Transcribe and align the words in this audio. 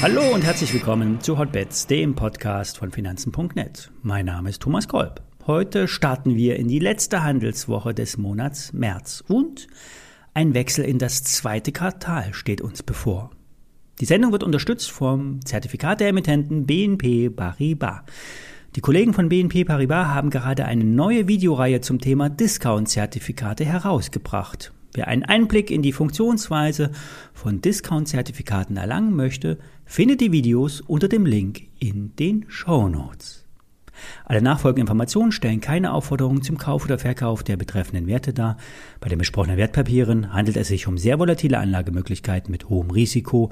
Hallo 0.00 0.22
und 0.32 0.44
herzlich 0.44 0.72
willkommen 0.72 1.20
zu 1.20 1.38
Hotbets, 1.38 1.88
dem 1.88 2.14
Podcast 2.14 2.78
von 2.78 2.92
Finanzen.net. 2.92 3.90
Mein 4.02 4.26
Name 4.26 4.48
ist 4.48 4.62
Thomas 4.62 4.86
Kolb. 4.86 5.22
Heute 5.44 5.88
starten 5.88 6.36
wir 6.36 6.56
in 6.56 6.68
die 6.68 6.78
letzte 6.78 7.24
Handelswoche 7.24 7.94
des 7.94 8.16
Monats 8.16 8.72
März 8.72 9.24
und 9.26 9.66
ein 10.34 10.54
Wechsel 10.54 10.84
in 10.84 10.98
das 10.98 11.24
zweite 11.24 11.72
Quartal 11.72 12.32
steht 12.32 12.60
uns 12.60 12.84
bevor. 12.84 13.30
Die 13.98 14.04
Sendung 14.04 14.30
wird 14.30 14.44
unterstützt 14.44 14.90
vom 14.90 15.44
Zertifikat 15.44 15.98
der 15.98 16.10
Emittenten 16.10 16.64
BNP 16.64 17.30
Paribas. 17.30 18.02
Die 18.76 18.80
Kollegen 18.80 19.14
von 19.14 19.28
BNP 19.28 19.64
Paribas 19.64 20.06
haben 20.06 20.30
gerade 20.30 20.64
eine 20.64 20.84
neue 20.84 21.26
Videoreihe 21.26 21.80
zum 21.80 22.00
Thema 22.00 22.30
Discount-Zertifikate 22.30 23.64
herausgebracht. 23.64 24.72
Wer 24.94 25.08
einen 25.08 25.24
Einblick 25.24 25.70
in 25.70 25.82
die 25.82 25.92
Funktionsweise 25.92 26.90
von 27.34 27.60
Discount-Zertifikaten 27.60 28.76
erlangen 28.76 29.14
möchte, 29.14 29.58
findet 29.84 30.20
die 30.20 30.32
Videos 30.32 30.80
unter 30.80 31.08
dem 31.08 31.26
Link 31.26 31.62
in 31.78 32.14
den 32.16 32.46
Show 32.48 32.88
Notes. 32.88 33.44
Alle 34.24 34.42
nachfolgenden 34.42 34.82
Informationen 34.82 35.32
stellen 35.32 35.60
keine 35.60 35.92
Aufforderung 35.92 36.42
zum 36.42 36.58
Kauf 36.58 36.84
oder 36.84 36.98
Verkauf 36.98 37.42
der 37.42 37.56
betreffenden 37.56 38.06
Werte 38.06 38.32
dar. 38.32 38.56
Bei 39.00 39.08
den 39.08 39.18
besprochenen 39.18 39.56
Wertpapieren 39.56 40.32
handelt 40.32 40.56
es 40.56 40.68
sich 40.68 40.86
um 40.86 40.98
sehr 40.98 41.18
volatile 41.18 41.58
Anlagemöglichkeiten 41.58 42.50
mit 42.50 42.68
hohem 42.68 42.90
Risiko. 42.90 43.50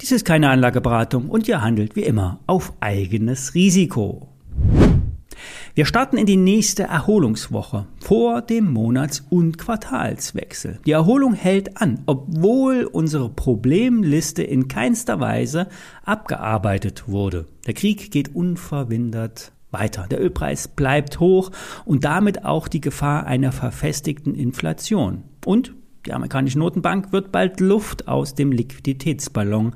Dies 0.00 0.12
ist 0.12 0.24
keine 0.24 0.50
Anlageberatung 0.50 1.28
und 1.28 1.48
ihr 1.48 1.62
handelt 1.62 1.96
wie 1.96 2.04
immer 2.04 2.40
auf 2.46 2.72
eigenes 2.80 3.54
Risiko. 3.54 4.28
Wir 5.78 5.86
starten 5.86 6.18
in 6.18 6.26
die 6.26 6.36
nächste 6.36 6.82
Erholungswoche 6.82 7.86
vor 8.00 8.42
dem 8.42 8.72
Monats- 8.72 9.24
und 9.30 9.58
Quartalswechsel. 9.58 10.80
Die 10.84 10.90
Erholung 10.90 11.34
hält 11.34 11.80
an, 11.80 12.02
obwohl 12.06 12.82
unsere 12.82 13.28
Problemliste 13.28 14.42
in 14.42 14.66
keinster 14.66 15.20
Weise 15.20 15.68
abgearbeitet 16.04 17.04
wurde. 17.06 17.46
Der 17.68 17.74
Krieg 17.74 18.10
geht 18.10 18.34
unverwindert 18.34 19.52
weiter. 19.70 20.08
Der 20.10 20.20
Ölpreis 20.20 20.66
bleibt 20.66 21.20
hoch 21.20 21.52
und 21.84 22.02
damit 22.02 22.44
auch 22.44 22.66
die 22.66 22.80
Gefahr 22.80 23.28
einer 23.28 23.52
verfestigten 23.52 24.34
Inflation. 24.34 25.22
Und 25.46 25.76
die 26.06 26.12
amerikanische 26.12 26.58
Notenbank 26.58 27.12
wird 27.12 27.30
bald 27.30 27.60
Luft 27.60 28.08
aus 28.08 28.34
dem 28.34 28.50
Liquiditätsballon 28.50 29.74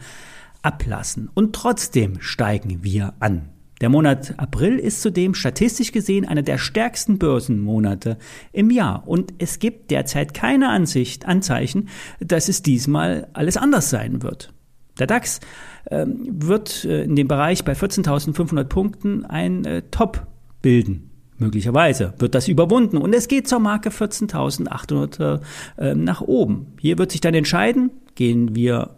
ablassen. 0.63 1.31
Und 1.33 1.55
trotzdem 1.55 2.21
steigen 2.21 2.83
wir 2.83 3.15
an. 3.21 3.52
Der 3.83 3.89
Monat 3.89 4.35
April 4.37 4.79
ist 4.79 5.03
zudem 5.03 5.35
statistisch 5.35 5.91
gesehen 5.91 6.25
einer 6.25 6.43
der 6.43 6.57
stärksten 6.57 7.19
Börsenmonate 7.19 8.17
im 8.53 8.71
Jahr 8.71 9.09
und 9.09 9.35
es 9.39 9.59
gibt 9.59 9.91
derzeit 9.91 10.35
keine 10.35 10.69
Ansicht, 10.69 11.27
Anzeichen, 11.27 11.89
dass 12.21 12.49
es 12.49 12.63
diesmal 12.63 13.27
alles 13.33 13.57
anders 13.57 13.91
sein 13.91 14.23
wird. 14.23 14.55
Der 15.01 15.09
DAX 15.09 15.41
äh, 15.87 16.07
wird 16.07 16.85
äh, 16.85 17.03
in 17.03 17.17
dem 17.17 17.27
Bereich 17.27 17.65
bei 17.65 17.73
14.500 17.73 18.65
Punkten 18.65 19.25
ein 19.25 19.65
äh, 19.65 19.83
Top 19.91 20.29
bilden. 20.63 21.11
Möglicherweise 21.39 22.15
wird 22.19 22.37
das 22.37 22.47
überwunden 22.47 22.99
und 22.99 23.13
es 23.13 23.27
geht 23.27 23.49
zur 23.49 23.59
Marke 23.59 23.89
14.800 23.89 25.41
äh, 25.79 25.95
nach 25.97 26.21
oben. 26.21 26.69
Hier 26.79 26.99
wird 26.99 27.11
sich 27.11 27.21
dann 27.21 27.35
entscheiden, 27.35 27.91
gehen 28.15 28.55
wir 28.55 28.91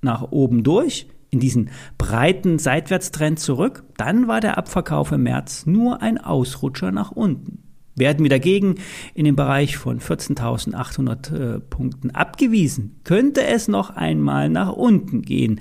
nach 0.00 0.32
oben 0.32 0.62
durch 0.62 1.06
in 1.32 1.40
diesen 1.40 1.70
breiten 1.96 2.58
Seitwärtstrend 2.58 3.40
zurück, 3.40 3.84
dann 3.96 4.28
war 4.28 4.40
der 4.40 4.58
Abverkauf 4.58 5.12
im 5.12 5.24
März 5.24 5.66
nur 5.66 6.02
ein 6.02 6.18
Ausrutscher 6.18 6.92
nach 6.92 7.10
unten. 7.10 7.62
Werden 7.96 8.22
wir 8.22 8.30
dagegen 8.30 8.76
in 9.14 9.24
den 9.24 9.34
Bereich 9.34 9.78
von 9.78 9.98
14.800 9.98 11.34
äh, 11.34 11.60
Punkten 11.60 12.10
abgewiesen, 12.10 13.00
könnte 13.04 13.44
es 13.44 13.66
noch 13.66 13.90
einmal 13.90 14.50
nach 14.50 14.72
unten 14.72 15.22
gehen. 15.22 15.60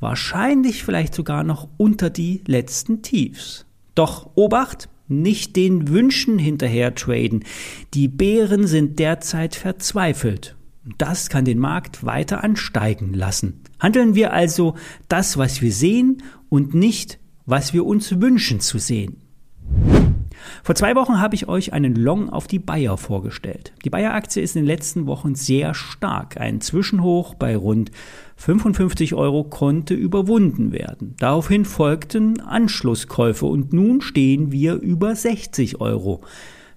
Wahrscheinlich 0.00 0.82
vielleicht 0.84 1.14
sogar 1.14 1.44
noch 1.44 1.68
unter 1.76 2.08
die 2.08 2.42
letzten 2.46 3.02
Tiefs. 3.02 3.66
Doch 3.94 4.30
Obacht, 4.34 4.88
nicht 5.06 5.56
den 5.56 5.88
Wünschen 5.88 6.38
hinterher 6.38 6.94
traden. 6.94 7.44
Die 7.92 8.08
Bären 8.08 8.66
sind 8.66 8.98
derzeit 8.98 9.54
verzweifelt. 9.54 10.56
Das 10.84 11.28
kann 11.28 11.44
den 11.44 11.58
Markt 11.58 12.04
weiter 12.04 12.42
ansteigen 12.42 13.12
lassen. 13.12 13.60
Handeln 13.78 14.14
wir 14.14 14.32
also 14.32 14.76
das, 15.08 15.36
was 15.36 15.60
wir 15.60 15.72
sehen 15.72 16.22
und 16.48 16.74
nicht, 16.74 17.18
was 17.44 17.74
wir 17.74 17.84
uns 17.84 18.20
wünschen 18.20 18.60
zu 18.60 18.78
sehen. 18.78 19.18
Vor 20.62 20.74
zwei 20.74 20.94
Wochen 20.96 21.20
habe 21.20 21.34
ich 21.34 21.48
euch 21.48 21.72
einen 21.72 21.94
Long 21.94 22.30
auf 22.30 22.46
die 22.46 22.58
Bayer 22.58 22.96
vorgestellt. 22.96 23.72
Die 23.84 23.90
Bayer-Aktie 23.90 24.42
ist 24.42 24.56
in 24.56 24.62
den 24.62 24.66
letzten 24.66 25.06
Wochen 25.06 25.34
sehr 25.34 25.74
stark. 25.74 26.40
Ein 26.40 26.60
Zwischenhoch 26.60 27.34
bei 27.34 27.56
rund 27.56 27.90
55 28.36 29.14
Euro 29.14 29.44
konnte 29.44 29.94
überwunden 29.94 30.72
werden. 30.72 31.14
Daraufhin 31.18 31.66
folgten 31.66 32.40
Anschlusskäufe 32.40 33.46
und 33.46 33.72
nun 33.72 34.00
stehen 34.00 34.50
wir 34.50 34.74
über 34.76 35.14
60 35.14 35.80
Euro. 35.80 36.22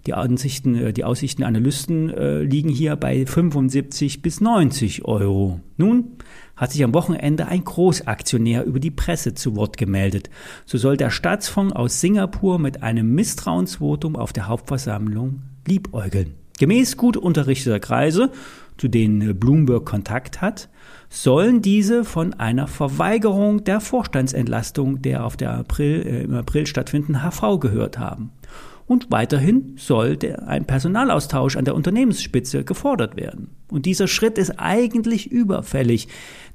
Die 0.06 0.14
Ansichten, 0.14 0.76
äh, 0.76 0.94
die 0.94 1.04
Aussichten 1.04 1.44
Analysten 1.44 2.10
äh, 2.10 2.42
liegen 2.42 2.70
hier 2.70 2.96
bei 2.96 3.26
75 3.26 4.22
bis 4.22 4.42
90 4.42 5.06
Euro. 5.06 5.62
Nun 5.78 6.18
hat 6.56 6.72
sich 6.72 6.84
am 6.84 6.94
Wochenende 6.94 7.48
ein 7.48 7.64
Großaktionär 7.64 8.66
über 8.66 8.80
die 8.80 8.92
Presse 8.92 9.34
zu 9.34 9.56
Wort 9.56 9.78
gemeldet. 9.78 10.30
So 10.66 10.78
soll 10.78 10.98
der 10.98 11.10
Staatsfonds 11.10 11.76
aus 11.76 12.02
Singapur 12.02 12.60
mit 12.60 12.84
einem 12.84 13.14
Misstrauensvotum 13.16 14.16
auf 14.16 14.34
der 14.34 14.48
Hauptversammlung 14.48 15.42
liebäugeln. 15.68 16.36
Gemäß 16.60 16.98
gut 16.98 17.18
unterrichteter 17.18 17.80
Kreise, 17.80 18.32
zu 18.78 18.88
denen 18.88 19.40
Bloomberg 19.40 19.86
Kontakt 19.86 20.42
hat, 20.42 20.70
sollen 21.10 21.62
diese 21.62 22.06
von 22.06 22.34
einer 22.34 22.68
Verweigerung 22.68 23.64
der 23.64 23.80
Vorstandsentlastung 23.80 25.02
der 25.02 25.26
auf 25.26 25.38
der 25.38 25.52
April, 25.52 26.06
äh, 26.06 26.24
im 26.24 26.34
April 26.34 26.68
stattfindenden 26.68 27.24
HV 27.24 27.60
gehört 27.60 27.98
haben. 27.98 28.32
Und 28.86 29.12
weiterhin 29.12 29.76
soll 29.78 30.18
der, 30.18 30.48
ein 30.48 30.66
Personalaustausch 30.66 31.56
an 31.56 31.66
der 31.66 31.76
Unternehmensspitze 31.76 32.64
gefordert 32.64 33.16
werden. 33.16 33.50
Und 33.72 33.86
dieser 33.86 34.08
Schritt 34.08 34.38
ist 34.38 34.60
eigentlich 34.60 35.32
überfällig, 35.32 36.08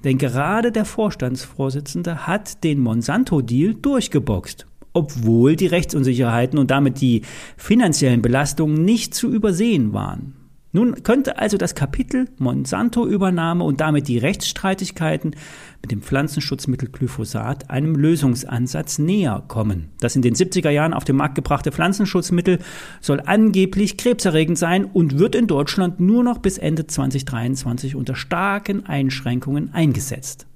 denn 0.05 0.19
gerade 0.19 0.71
der 0.71 0.85
Vorstandsvorsitzende 0.85 2.27
hat 2.27 2.63
den 2.65 2.81
Monsanto-Deal 2.81 3.75
durchgeboxt 3.75 4.67
obwohl 4.95 5.55
die 5.55 5.67
Rechtsunsicherheiten 5.67 6.59
und 6.59 6.73
damit 6.73 7.01
die 7.01 7.23
finanziellen 7.57 8.21
Belastungen 8.21 8.85
nicht 8.85 9.15
zu 9.15 9.31
übersehen 9.31 9.93
waren. 9.93 10.38
Nun 10.73 11.03
könnte 11.03 11.39
also 11.39 11.57
das 11.57 11.75
Kapitel 11.75 12.29
Monsanto-Übernahme 12.39 13.65
und 13.65 13.81
damit 13.81 14.07
die 14.07 14.19
Rechtsstreitigkeiten 14.19 15.35
mit 15.81 15.91
dem 15.91 16.03
Pflanzenschutzmittel 16.03 16.91
Glyphosat 16.91 17.71
einem 17.71 17.95
Lösungsansatz 17.95 18.99
näher 18.99 19.43
kommen. 19.49 19.89
Das 20.01 20.15
in 20.15 20.21
den 20.21 20.35
70er 20.35 20.69
Jahren 20.69 20.93
auf 20.93 21.05
den 21.05 21.17
Markt 21.17 21.37
gebrachte 21.37 21.73
Pflanzenschutzmittel 21.73 22.59
soll 23.01 23.23
angeblich 23.25 23.97
krebserregend 23.97 24.59
sein 24.59 24.85
und 24.85 25.19
wird 25.19 25.35
in 25.35 25.47
Deutschland 25.47 26.01
nur 26.01 26.23
noch 26.23 26.39
bis 26.39 26.59
Ende 26.59 26.87
2023 26.87 27.97
unter 27.97 28.15
starken 28.15 28.85
Einschränkungen 28.85 29.73
eingesetzt. 29.73 30.47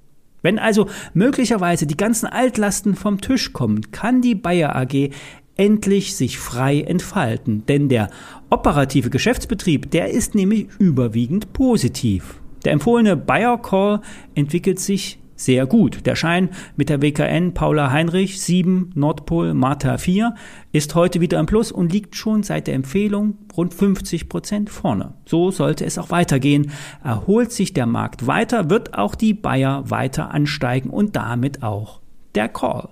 Wenn 0.43 0.59
also 0.59 0.89
möglicherweise 1.13 1.87
die 1.87 1.97
ganzen 1.97 2.27
Altlasten 2.27 2.95
vom 2.95 3.21
Tisch 3.21 3.53
kommen, 3.53 3.91
kann 3.91 4.21
die 4.21 4.35
Bayer 4.35 4.75
AG 4.75 5.11
endlich 5.55 6.15
sich 6.15 6.39
frei 6.39 6.81
entfalten. 6.81 7.65
Denn 7.67 7.89
der 7.89 8.09
operative 8.49 9.09
Geschäftsbetrieb, 9.09 9.91
der 9.91 10.09
ist 10.09 10.35
nämlich 10.35 10.67
überwiegend 10.79 11.53
positiv. 11.53 12.41
Der 12.65 12.71
empfohlene 12.71 13.17
Bayer 13.17 13.61
Call 13.61 14.01
entwickelt 14.35 14.79
sich 14.79 15.19
sehr 15.35 15.65
gut. 15.65 16.05
Der 16.05 16.15
Schein 16.15 16.49
mit 16.75 16.89
der 16.89 17.01
WKN 17.01 17.53
Paula 17.53 17.91
Heinrich 17.91 18.39
7 18.39 18.91
Nordpol 18.95 19.53
Martha 19.53 19.97
4 19.97 20.35
ist 20.71 20.95
heute 20.95 21.21
wieder 21.21 21.39
im 21.39 21.45
Plus 21.45 21.71
und 21.71 21.91
liegt 21.91 22.15
schon 22.15 22.43
seit 22.43 22.67
der 22.67 22.75
Empfehlung 22.75 23.37
rund 23.55 23.73
50 23.73 24.29
Prozent 24.29 24.69
vorne. 24.69 25.15
So 25.25 25.51
sollte 25.51 25.85
es 25.85 25.97
auch 25.97 26.11
weitergehen. 26.11 26.71
Erholt 27.03 27.51
sich 27.51 27.73
der 27.73 27.85
Markt 27.85 28.27
weiter, 28.27 28.69
wird 28.69 28.97
auch 28.97 29.15
die 29.15 29.33
Bayer 29.33 29.89
weiter 29.89 30.31
ansteigen 30.31 30.89
und 30.89 31.15
damit 31.15 31.63
auch 31.63 31.99
der 32.35 32.47
Call. 32.47 32.89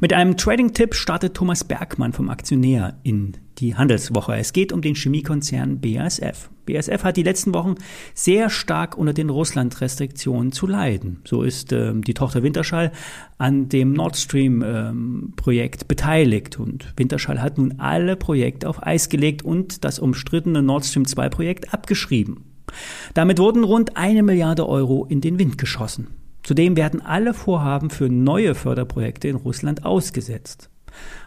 Mit 0.00 0.12
einem 0.12 0.36
Trading-Tipp 0.36 0.94
startet 0.94 1.34
Thomas 1.34 1.64
Bergmann 1.64 2.12
vom 2.12 2.28
Aktionär 2.28 2.98
in 3.02 3.36
die 3.58 3.76
Handelswoche. 3.76 4.36
Es 4.36 4.52
geht 4.52 4.72
um 4.72 4.80
den 4.80 4.94
Chemiekonzern 4.94 5.80
BASF. 5.80 6.50
BASF 6.66 7.04
hat 7.04 7.16
die 7.16 7.22
letzten 7.22 7.52
Wochen 7.54 7.74
sehr 8.14 8.50
stark 8.50 8.96
unter 8.96 9.12
den 9.12 9.30
Russland-Restriktionen 9.30 10.52
zu 10.52 10.66
leiden. 10.66 11.20
So 11.24 11.42
ist 11.42 11.72
ähm, 11.72 12.02
die 12.02 12.14
Tochter 12.14 12.42
Winterschall 12.42 12.92
an 13.38 13.68
dem 13.68 13.92
Nord 13.92 14.16
Stream-Projekt 14.16 15.82
ähm, 15.82 15.88
beteiligt. 15.88 16.58
Und 16.58 16.92
Winterschall 16.96 17.42
hat 17.42 17.58
nun 17.58 17.78
alle 17.78 18.16
Projekte 18.16 18.68
auf 18.68 18.84
Eis 18.84 19.08
gelegt 19.08 19.42
und 19.44 19.84
das 19.84 19.98
umstrittene 19.98 20.62
Nord 20.62 20.84
Stream 20.84 21.04
2-Projekt 21.04 21.74
abgeschrieben. 21.74 22.44
Damit 23.14 23.38
wurden 23.38 23.64
rund 23.64 23.96
eine 23.96 24.22
Milliarde 24.22 24.66
Euro 24.66 25.04
in 25.04 25.20
den 25.20 25.38
Wind 25.38 25.58
geschossen. 25.58 26.21
Zudem 26.42 26.76
werden 26.76 27.00
alle 27.00 27.34
Vorhaben 27.34 27.90
für 27.90 28.08
neue 28.08 28.54
Förderprojekte 28.54 29.28
in 29.28 29.36
Russland 29.36 29.84
ausgesetzt. 29.84 30.68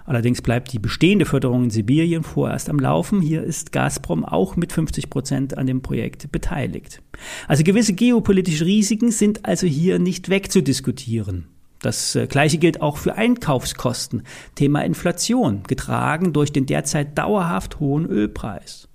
Allerdings 0.05 0.41
bleibt 0.41 0.71
die 0.73 0.79
bestehende 0.79 1.25
Förderung 1.25 1.65
in 1.65 1.69
Sibirien 1.69 2.23
vorerst 2.23 2.69
am 2.69 2.79
Laufen. 2.79 3.21
Hier 3.21 3.43
ist 3.43 3.71
Gazprom 3.71 4.23
auch 4.23 4.55
mit 4.55 4.71
50 4.71 5.09
Prozent 5.09 5.57
an 5.57 5.65
dem 5.65 5.81
Projekt 5.81 6.31
beteiligt. 6.31 7.01
Also 7.47 7.63
gewisse 7.63 7.93
geopolitische 7.93 8.65
Risiken 8.65 9.11
sind 9.11 9.45
also 9.45 9.65
hier 9.65 9.97
nicht 9.97 10.29
wegzudiskutieren. 10.29 11.47
Das 11.81 12.15
äh, 12.15 12.27
gleiche 12.27 12.57
gilt 12.57 12.81
auch 12.81 12.97
für 12.97 13.15
Einkaufskosten. 13.15 14.23
Thema 14.55 14.81
Inflation, 14.83 15.63
getragen 15.63 16.33
durch 16.33 16.51
den 16.51 16.65
derzeit 16.65 17.17
dauerhaft 17.17 17.79
hohen 17.79 18.05
Ölpreis. 18.05 18.87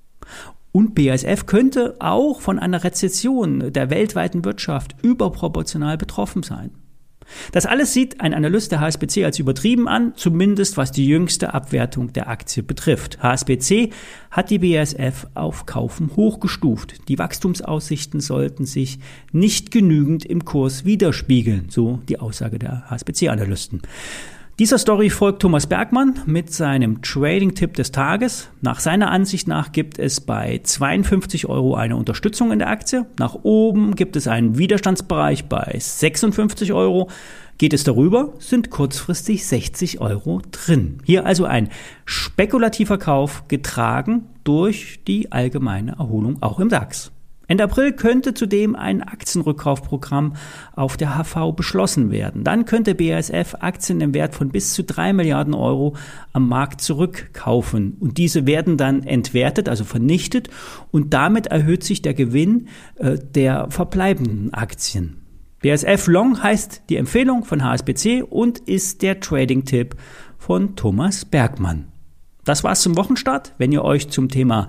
Und 0.73 0.95
BASF 0.95 1.47
könnte 1.47 1.97
auch 1.99 2.41
von 2.41 2.59
einer 2.59 2.85
Rezession 2.85 3.73
der 3.73 3.91
weltweiten 3.91 4.45
Wirtschaft 4.45 4.95
überproportional 5.03 5.97
betroffen 5.97 6.43
sein. 6.43 6.71
Das 7.53 7.67
alles 7.67 7.93
sieht 7.93 8.21
ein 8.21 8.35
Analyst 8.35 8.73
der 8.73 8.81
HSBC 8.81 9.25
als 9.25 9.39
übertrieben 9.39 9.89
an, 9.89 10.13
zumindest 10.17 10.77
was 10.77 10.93
die 10.93 11.07
jüngste 11.07 11.55
Abwertung 11.55 12.13
der 12.13 12.29
Aktie 12.29 12.63
betrifft. 12.63 13.23
HSBC 13.23 13.91
hat 14.31 14.51
die 14.51 14.59
BASF 14.59 15.27
auf 15.35 15.67
Kaufen 15.67 16.11
hochgestuft. 16.17 17.09
Die 17.09 17.19
Wachstumsaussichten 17.19 18.21
sollten 18.21 18.65
sich 18.65 18.99
nicht 19.33 19.71
genügend 19.71 20.25
im 20.25 20.45
Kurs 20.45 20.85
widerspiegeln, 20.85 21.67
so 21.71 22.01
die 22.09 22.19
Aussage 22.19 22.59
der 22.59 22.91
HSBC-Analysten. 22.91 23.83
Dieser 24.61 24.77
Story 24.77 25.09
folgt 25.09 25.41
Thomas 25.41 25.67
Bergmann 25.67 26.21
mit 26.27 26.53
seinem 26.53 27.01
Trading-Tipp 27.01 27.73
des 27.73 27.93
Tages. 27.93 28.51
Nach 28.61 28.79
seiner 28.79 29.11
Ansicht 29.11 29.49
nach 29.49 29.73
gibt 29.73 29.99
es 29.99 30.21
bei 30.21 30.61
52 30.63 31.47
Euro 31.47 31.77
eine 31.77 31.97
Unterstützung 31.97 32.53
in 32.53 32.59
der 32.59 32.69
Aktie. 32.69 33.07
Nach 33.19 33.35
oben 33.43 33.95
gibt 33.95 34.17
es 34.17 34.29
einen 34.29 34.59
Widerstandsbereich 34.59 35.47
bei 35.47 35.77
56 35.79 36.75
Euro. 36.75 37.09
Geht 37.57 37.73
es 37.73 37.85
darüber, 37.85 38.35
sind 38.39 38.69
kurzfristig 38.69 39.47
60 39.47 40.03
Euro 40.03 40.43
drin. 40.51 40.99
Hier 41.07 41.25
also 41.25 41.47
ein 41.47 41.71
spekulativer 42.05 42.99
Kauf 42.99 43.49
getragen 43.49 44.27
durch 44.45 45.01
die 45.07 45.33
allgemeine 45.33 45.93
Erholung 45.93 46.43
auch 46.43 46.61
im 46.61 46.69
DAX. 46.69 47.13
Ende 47.51 47.65
April 47.65 47.91
könnte 47.91 48.33
zudem 48.33 48.77
ein 48.77 49.03
Aktienrückkaufprogramm 49.03 50.35
auf 50.77 50.97
der 50.97 51.19
HV 51.19 51.57
beschlossen 51.57 52.13
werden. 52.13 52.45
Dann 52.45 52.65
könnte 52.65 52.95
BASF 52.95 53.57
Aktien 53.59 54.01
im 54.01 54.15
Wert 54.15 54.37
von 54.37 54.51
bis 54.51 54.73
zu 54.73 54.85
drei 54.85 55.13
Milliarden 55.13 55.53
Euro 55.53 55.97
am 56.33 56.49
Markt 56.49 56.81
zurückkaufen. 56.81 57.97
Und 57.99 58.19
diese 58.19 58.47
werden 58.47 58.77
dann 58.77 59.03
entwertet, 59.03 59.69
also 59.69 59.83
vernichtet. 59.83 60.49
Und 60.93 61.13
damit 61.13 61.49
erhöht 61.49 61.83
sich 61.83 62.03
der 62.03 62.15
Gewinn 62.15 62.69
äh, 62.95 63.19
der 63.19 63.69
verbleibenden 63.69 64.55
Aktien. 64.55 65.17
BASF 65.61 66.07
Long 66.07 66.41
heißt 66.41 66.83
die 66.89 66.99
Empfehlung 66.99 67.45
von 67.45 67.65
HSBC 67.65 68.23
und 68.23 68.61
ist 68.61 69.03
der 69.03 69.19
Trading-Tipp 69.19 69.97
von 70.39 70.77
Thomas 70.77 71.25
Bergmann. 71.25 71.89
Das 72.45 72.65
war's 72.65 72.81
zum 72.81 72.97
Wochenstart. 72.97 73.55
Wenn 73.59 73.73
ihr 73.73 73.83
euch 73.83 74.09
zum 74.09 74.29
Thema 74.29 74.69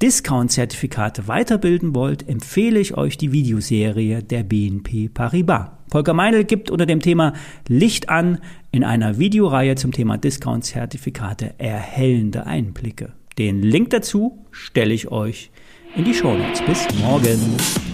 Discount-Zertifikate 0.00 1.26
weiterbilden 1.26 1.94
wollt, 1.94 2.28
empfehle 2.28 2.78
ich 2.78 2.96
euch 2.96 3.18
die 3.18 3.32
Videoserie 3.32 4.22
der 4.22 4.44
BNP 4.44 5.08
Paribas. 5.08 5.70
Volker 5.90 6.14
Meinl 6.14 6.44
gibt 6.44 6.70
unter 6.70 6.86
dem 6.86 7.00
Thema 7.00 7.32
Licht 7.66 8.08
an 8.08 8.38
in 8.70 8.84
einer 8.84 9.18
Videoreihe 9.18 9.74
zum 9.74 9.90
Thema 9.90 10.16
Discount-Zertifikate 10.16 11.54
erhellende 11.58 12.46
Einblicke. 12.46 13.14
Den 13.38 13.62
Link 13.62 13.90
dazu 13.90 14.46
stelle 14.52 14.94
ich 14.94 15.10
euch 15.10 15.50
in 15.96 16.04
die 16.04 16.14
Show 16.14 16.36
Notes. 16.36 16.62
Bis 16.62 16.86
morgen. 17.00 17.87